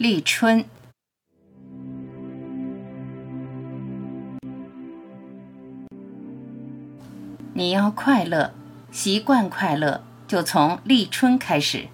[0.00, 0.64] 立春，
[7.52, 8.54] 你要快乐，
[8.90, 11.88] 习惯快乐，就从立春开始。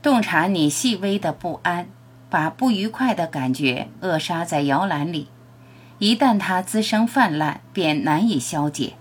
[0.00, 1.88] 洞察你细微的不安，
[2.30, 5.26] 把不愉快的感觉扼杀在摇篮里。
[5.98, 8.92] 一旦它滋生泛滥，便难以消解。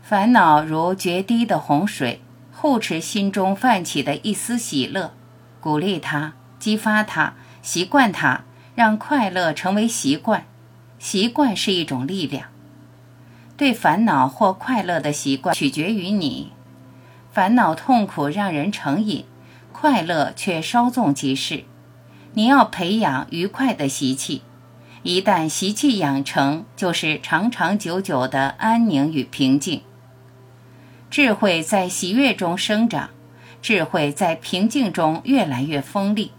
[0.00, 5.12] 烦恼如决堤的洪水，护持心中泛起的一丝喜乐，
[5.60, 6.32] 鼓励它。
[6.58, 8.42] 激发它，习惯它，
[8.74, 10.46] 让快乐成为习惯。
[10.98, 12.48] 习惯是一种力量。
[13.56, 16.52] 对烦恼或快乐的习惯取决于你。
[17.32, 19.24] 烦恼痛苦让人成瘾，
[19.72, 21.64] 快乐却稍纵即逝。
[22.34, 24.42] 你要培养愉快的习气。
[25.02, 29.82] 一旦习气养成，就是长长久久的安宁与平静。
[31.08, 33.10] 智慧在喜悦中生长，
[33.62, 36.32] 智慧在平静中越来越锋利。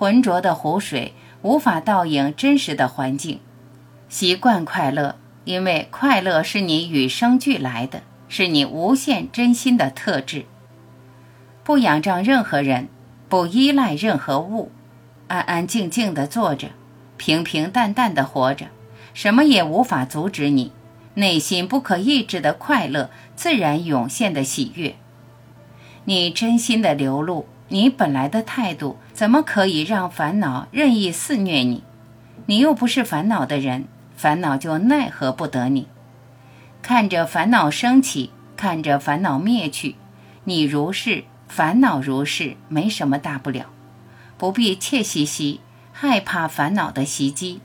[0.00, 3.38] 浑浊的湖水无法倒映真实的环境。
[4.08, 10.46] 习惯快乐，因为快乐是你与生俱来的，是你无限真心的特质。
[11.62, 12.88] 不仰仗任何人，
[13.28, 14.72] 不依赖任何物，
[15.28, 16.68] 安安静静的坐着，
[17.18, 18.68] 平平淡淡的活着，
[19.12, 20.72] 什么也无法阻止你
[21.12, 24.94] 内心不可抑制的快乐自然涌现的喜悦。
[26.06, 27.44] 你真心的流露。
[27.72, 31.84] 你本来的态度怎么可以让烦恼任意肆虐你？
[32.46, 35.86] 你又不是烦恼的人，烦恼就奈何不得你。
[36.82, 39.94] 看着烦恼升起，看着烦恼灭去，
[40.44, 43.66] 你如是，烦恼如是，没什么大不了，
[44.36, 45.60] 不必怯兮兮，
[45.92, 47.60] 害怕烦恼的袭击。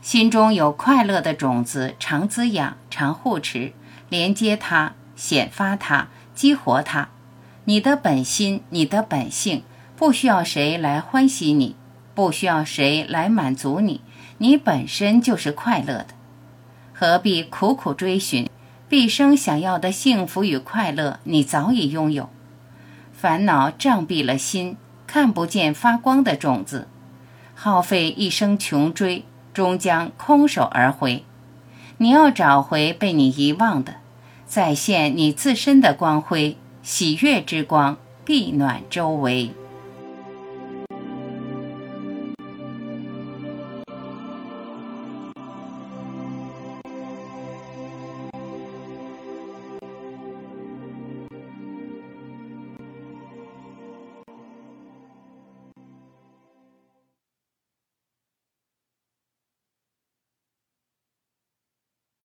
[0.00, 3.72] 心中有快乐的种子，常滋养，常护持，
[4.08, 7.10] 连接它，显发它，激活它。
[7.66, 9.62] 你的本心，你的本性，
[9.96, 11.74] 不需要谁来欢喜你，
[12.14, 14.02] 不需要谁来满足你，
[14.36, 16.08] 你本身就是快乐的，
[16.92, 18.50] 何必苦苦追寻？
[18.86, 22.28] 毕生想要的幸福与快乐，你早已拥有。
[23.14, 26.86] 烦恼障蔽了心，看不见发光的种子，
[27.54, 29.24] 耗费一生穷追，
[29.54, 31.24] 终将空手而回。
[31.96, 33.94] 你要找回被你遗忘的，
[34.46, 36.58] 再现你自身的光辉。
[36.84, 37.96] 喜悦之光，
[38.26, 39.50] 必暖周围。